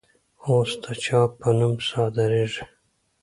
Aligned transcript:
اوس 0.45 0.71
د 0.83 0.85
چا 1.03 1.21
په 1.39 1.49
نوم 1.57 1.75
صادریږي؟ 1.89 2.63